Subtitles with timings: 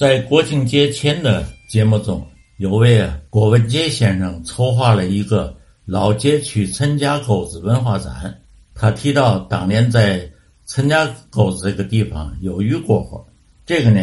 [0.00, 8.40] 在国庆节前的节目中，有位啊郭文杰先生筹划了一个老街区陈家沟子文化展。
[8.74, 10.26] 他提到，当年在
[10.66, 13.22] 陈家沟子这个地方有鱼过活，
[13.66, 14.02] 这个呢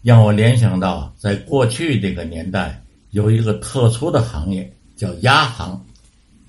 [0.00, 5.78] 让我联想到，在过去这个年代有一个特殊的行业叫牙行，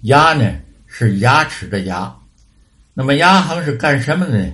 [0.03, 0.55] 牙呢
[0.87, 2.15] 是牙齿的牙。
[2.93, 4.53] 那么牙行是干什么的呢？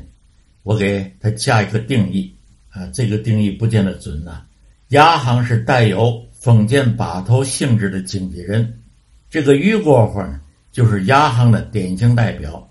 [0.63, 2.33] 我给他加一个定义
[2.71, 4.41] 啊，这个定义不见得准呐。
[4.89, 8.81] 牙行是带有封建把头性质的经纪人，
[9.29, 10.39] 这个鱼过活呢，
[10.71, 12.67] 就是牙行的典型代表。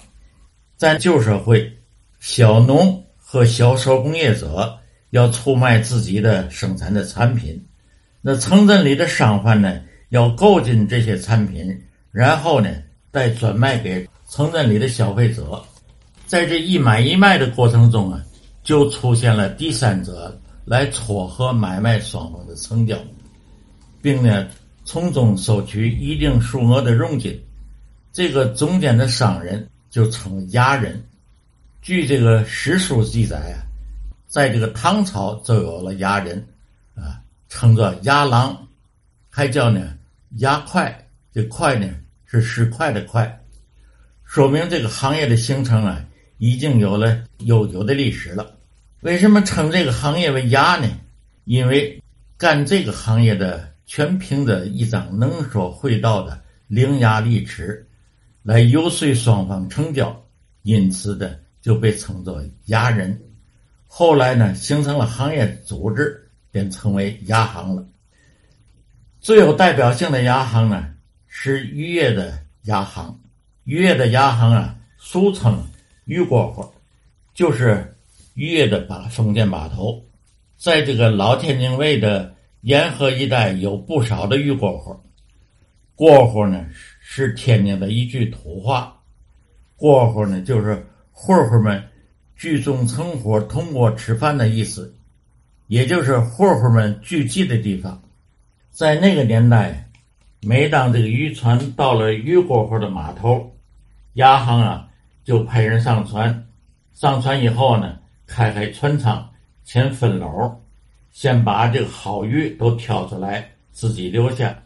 [0.76, 1.70] 在旧社会，
[2.18, 4.78] 小农和小手工业者
[5.10, 7.62] 要出卖自己的生产的产品，
[8.20, 11.74] 那城镇里的商贩呢，要购进这些产品，
[12.10, 12.68] 然后呢，
[13.12, 14.06] 再转卖给。
[14.32, 15.60] 城镇里的消费者，
[16.24, 18.22] 在这一买一卖的过程中啊，
[18.62, 22.96] 就出现了第三者来撮合买卖双方的成交，
[24.02, 24.48] 并呢
[24.84, 27.40] 从中收取一定数额的佣金。
[28.12, 31.02] 这个中间的商人就称牙人。
[31.80, 33.64] 据这个史书记载啊，
[34.26, 36.46] 在这个唐朝就有了牙人，
[36.94, 38.68] 啊，称作牙郎，
[39.30, 39.94] 还叫呢
[40.36, 41.06] 牙快。
[41.32, 41.88] 这快呢
[42.26, 43.40] 是十块的块。
[44.24, 46.04] 说明这个行业的形成啊，
[46.40, 48.56] 已经有了悠久的历史了。
[49.02, 50.88] 为什么称这个行业为牙呢？
[51.44, 52.02] 因为
[52.38, 57.86] 干这个行业的全凭着一张能说会道的伶牙俐齿
[58.42, 60.18] 来游说双方成交，
[60.62, 63.20] 因此的就被称作牙人。
[63.86, 67.86] 后来呢，形成了行业组织，便称为牙行了。
[69.20, 70.88] 最有代表性的牙行呢，
[71.26, 72.32] 是渔业的
[72.62, 73.20] 牙行。
[73.64, 75.62] 渔业的牙行啊，俗称
[76.10, 76.74] 鱼过活，
[77.34, 77.96] 就是
[78.34, 80.02] 渔业的把封建码头。
[80.56, 85.00] 在这个老天津卫的沿河一带，有不少的鱼过活。
[85.94, 86.66] 过活呢
[87.00, 88.96] 是天津的一句土话，
[89.76, 91.80] 过活呢就是混混们
[92.34, 94.92] 聚众成伙通过吃饭的意思，
[95.68, 98.02] 也就是混混们聚集的地方。
[98.72, 99.88] 在那个年代，
[100.42, 103.54] 每当这个渔船到了渔过活的码头，
[104.14, 104.89] 亚行啊，
[105.30, 106.44] 就派人上船，
[106.92, 107.96] 上船以后呢，
[108.26, 109.24] 开开船舱，
[109.62, 110.52] 先分篓，
[111.12, 114.60] 先把这个好鱼都挑出来，自己留下，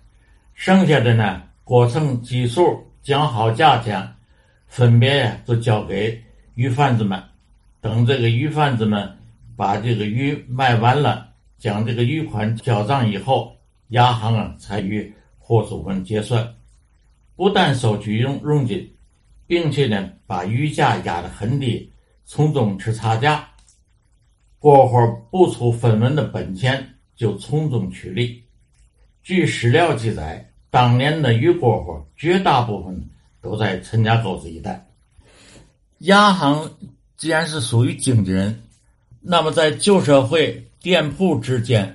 [0.54, 4.10] 剩下的呢，过程计数，讲好价钱，
[4.66, 6.18] 分别呀，都交给
[6.54, 7.22] 鱼贩子们。
[7.82, 9.06] 等这个鱼贩子们
[9.58, 13.54] 把这个鱼卖完了，将这个鱼款交账以后，
[13.88, 16.54] 亚行啊，才与货主们结算，
[17.36, 18.90] 不但收取佣佣金。
[19.46, 21.90] 并且呢，把鱼价压得很低，
[22.24, 23.46] 从中吃差价，
[24.58, 28.42] 过活不出分文的本钱，就从中取利。
[29.22, 33.08] 据史料记载，当年的鱼过活绝大部分
[33.42, 34.86] 都在陈家沟子一带。
[35.98, 36.70] 亚行
[37.16, 38.62] 既然是属于经纪人，
[39.20, 41.94] 那么在旧社会店铺之间，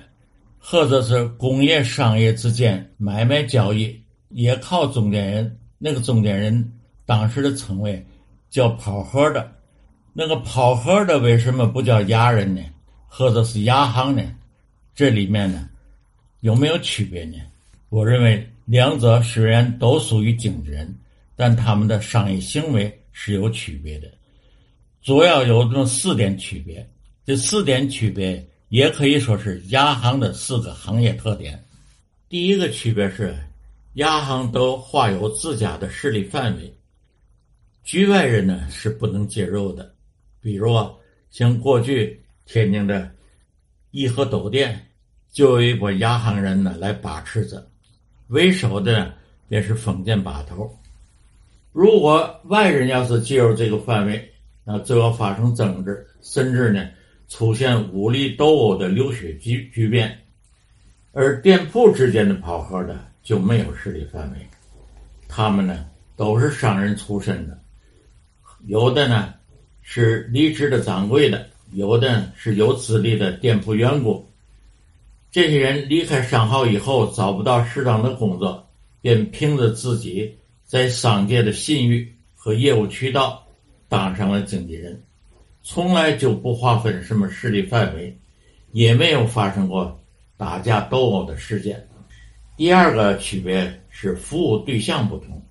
[0.58, 5.58] 或者是工业商业之间买卖交易，也靠中间人。
[5.78, 6.72] 那个中间人。
[7.10, 8.06] 当时的称谓
[8.50, 9.52] 叫跑河的，
[10.12, 12.62] 那个跑河的为什么不叫牙人呢？
[13.08, 14.22] 或者是牙行呢？
[14.94, 15.68] 这里面呢
[16.38, 17.36] 有没有区别呢？
[17.88, 20.96] 我认为两者虽然都属于经纪人，
[21.34, 24.06] 但他们的商业行为是有区别的，
[25.02, 26.88] 主要有这么四点区别。
[27.26, 31.60] 这四点区别也可以说是牙行的四个行业特点。
[32.28, 33.36] 第一个区别是，
[33.94, 36.72] 牙行都划有自家的势力范围。
[37.82, 39.92] 局外人呢是不能介入的，
[40.40, 40.92] 比如啊
[41.30, 43.10] 像过去天津的
[43.90, 44.86] 义和斗店，
[45.32, 47.66] 就有一波亚行人呢来把持着，
[48.28, 49.12] 为首的
[49.48, 50.70] 便是封建把头。
[51.72, 54.32] 如果外人要是介入这个范围，
[54.64, 56.88] 那就要发生争执，甚至呢
[57.28, 60.16] 出现武力斗殴的流血局局面。
[61.12, 64.38] 而店铺之间的跑合的就没有势力范围，
[65.28, 67.58] 他们呢都是商人出身的。
[68.66, 69.34] 有的呢
[69.82, 74.24] 是离职的掌柜的，有的是有资历的店铺员工。
[75.30, 78.68] 这些人离开商号以后找不到适当的工作，
[79.00, 83.46] 便凭着自己在商界的信誉和业务渠道
[83.88, 85.02] 当上了经纪人，
[85.62, 88.16] 从来就不划分什么势力范围，
[88.72, 90.00] 也没有发生过
[90.36, 91.86] 打架斗殴的事件。
[92.56, 95.42] 第二个区别是服务对象不同，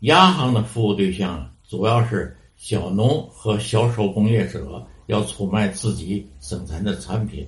[0.00, 1.50] 亚行的服务对象。
[1.68, 7.46] 主要是小农和小手工业者要出卖自己生产的产品，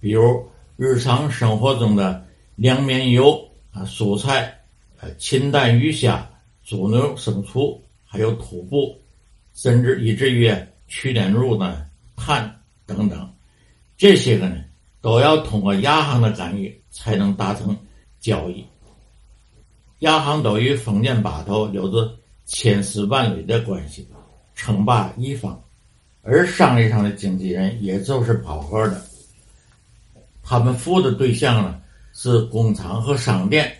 [0.00, 0.42] 比如
[0.76, 2.26] 日常生活中的
[2.56, 4.58] 粮面油啊、蔬菜、
[5.00, 6.26] 呃禽蛋鱼虾、
[6.64, 8.98] 猪牛牲畜，还有土布，
[9.54, 10.50] 甚至以至于
[10.88, 13.30] 取点入呢碳等等，
[13.98, 14.64] 这些个呢
[15.02, 17.76] 都要通过亚行的干预才能达成
[18.18, 18.64] 交易。
[19.98, 22.16] 亚行都与封建把头有着
[22.46, 24.06] 千丝万缕的关系，
[24.54, 25.62] 称霸一方，
[26.22, 29.02] 而商业上的经纪人也就是跑河的。
[30.42, 31.80] 他们服务的对象呢
[32.12, 33.72] 是工厂和商店，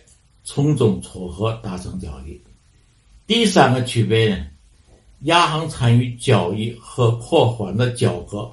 [0.44, 2.40] 从中撮合达成交易。
[3.26, 4.46] 第三个区别呢，
[5.22, 8.50] 亚行参与交易和扩宽的交割，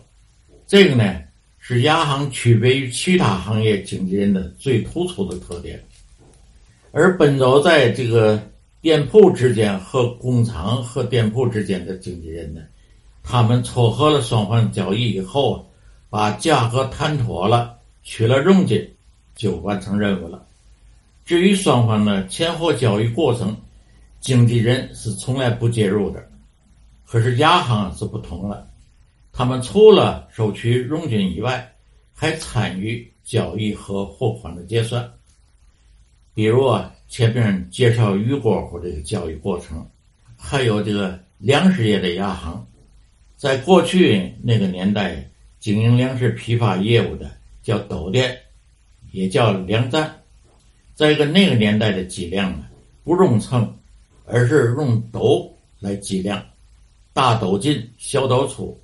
[0.67, 1.21] 这个呢
[1.59, 5.81] 是亚行区别于其他行业经纪人的最突出的特点。
[6.91, 8.41] 而奔走在这个
[8.81, 12.62] 店铺之间和工厂和店铺之间的经纪人呢，
[13.24, 15.70] 他们撮合了双方交易以后，
[16.10, 17.78] 把价格谈妥了。
[18.02, 18.90] 取了佣金，
[19.36, 20.44] 就完成任务了。
[21.26, 23.56] 至于双方的前后交易过程，
[24.20, 26.26] 经纪人是从来不介入的。
[27.06, 28.68] 可是亚行是不同了，
[29.31, 31.72] 他们除了收取佣金以外，
[32.16, 35.08] 还参与交易和货款的结算。
[36.34, 39.85] 比如啊，前面介绍鱼过户这个交易过程，
[40.38, 42.65] 还有这个粮食业的亚行，
[43.35, 45.29] 在过去那个年代
[45.59, 47.29] 经营粮食批发业务的。
[47.61, 48.35] 叫斗店，
[49.11, 50.21] 也叫粮站。
[50.95, 52.65] 在一个那个年代的计量呢，
[53.03, 53.77] 不用称，
[54.25, 56.44] 而是用斗来计量，
[57.13, 58.75] 大斗进，小斗出。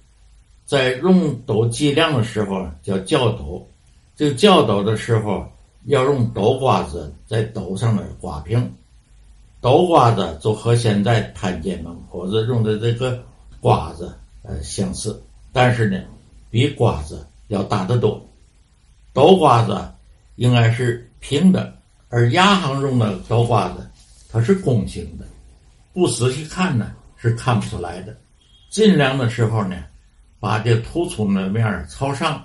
[0.65, 3.67] 在用斗计量的时候叫校斗，
[4.15, 5.49] 这个校斗的时候
[5.85, 8.71] 要用斗瓜子在斗上面刮平。
[9.61, 13.23] 斗瓜子就和现在摊煎饼或者用的这个
[13.59, 15.19] 瓜子呃相似，
[15.51, 15.99] 但是呢，
[16.51, 18.23] 比瓜子要大得多。
[19.11, 19.83] 斗瓜子
[20.35, 21.73] 应该是平的，
[22.09, 23.89] 而亚行用的斗瓜子
[24.29, 25.25] 它是弓形的，
[25.93, 28.15] 不仔细看呢是看不出来的。
[28.69, 29.83] 尽量的时候呢，
[30.39, 32.37] 把这突出的面朝上；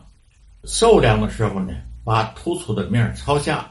[0.64, 1.74] 受量的时候呢，
[2.04, 3.70] 把突出的面朝下。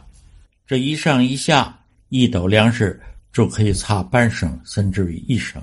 [0.65, 1.79] 这一上一下，
[2.09, 2.99] 一斗粮食
[3.33, 5.61] 就可以差半升，甚至于一升。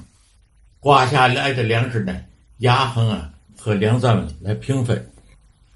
[0.80, 2.20] 刮下来的粮食呢，
[2.58, 5.10] 牙行啊和粮站来平分。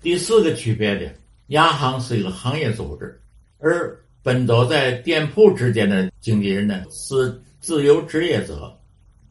[0.00, 1.12] 第四个区别的。
[1.50, 3.20] 牙行是一个行业组织，
[3.58, 8.72] 而奔走在店铺之间的经纪人呢是自由职业者。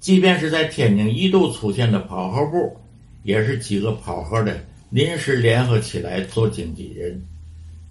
[0.02, 2.78] 即便是在天津一度出现的跑河部，
[3.24, 7.26] 也是几个跑河的临时联合起来做经纪人，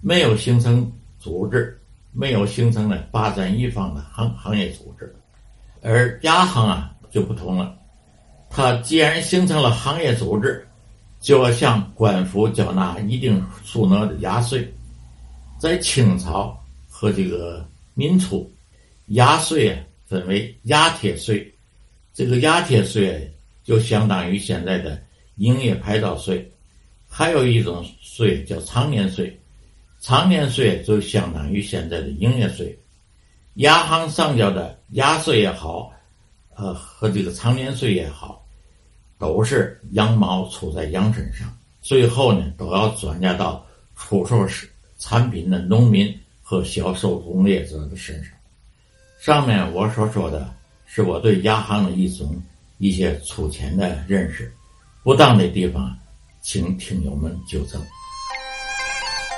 [0.01, 1.79] 没有形成组织，
[2.11, 5.15] 没有形成了霸占一方的行行业组织。
[5.81, 7.75] 而亚行啊就不同了，
[8.49, 10.65] 它既然形成了行业组织。
[11.21, 14.65] 就要向官府缴纳一定数额的压税，
[15.59, 16.57] 在清朝
[16.87, 18.49] 和这个民初，
[19.07, 21.53] 压税啊分为压贴税，
[22.13, 23.29] 这个压贴税
[23.65, 24.97] 就相当于现在的
[25.35, 26.49] 营业牌照税，
[27.05, 29.37] 还有一种税叫常年税，
[29.99, 32.77] 常年税就相当于现在的营业税，
[33.55, 35.91] 亚行上交的压税也好，
[36.55, 38.45] 呃和这个常年税也好。
[39.17, 43.65] 都是羊毛出在羊身上，最后呢都要转嫁到
[43.97, 44.65] 出售是
[44.97, 48.31] 产品的农民和销售工业者的身上。
[49.19, 50.49] 上面我所说的
[50.85, 52.41] 是我对亚行的一种
[52.77, 54.49] 一些粗浅的认识，
[55.03, 55.93] 不当的地方，
[56.41, 57.85] 请听友们纠正。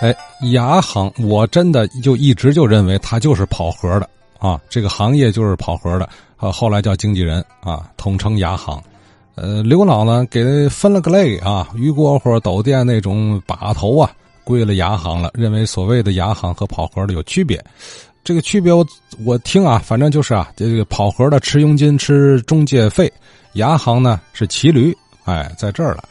[0.01, 0.15] 哎，
[0.51, 8.81] 牙行我真的就一直就认为它就是跑河的啊，这个行业就是跑河的，啊，后来叫经纪人啊，统称牙行。
[9.36, 14.12] 呃，刘老呢给分了个类啊，鱼锅或斗店那种把头啊，
[14.43, 15.29] 归了牙行了。
[15.36, 17.63] 认为所谓的牙行和跑河的有区别，
[18.24, 18.84] 这个区别我
[19.24, 23.12] 我听啊，反正就是啊，这个跑河的吃佣金、吃中介费，
[23.53, 26.03] 牙行呢是骑驴，哎，在这儿了。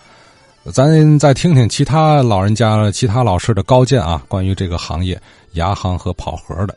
[0.64, 5.20] 咱再听听其他老人家、其他老师的高见啊，关于这个行业
[5.52, 6.76] 牙行和跑河的。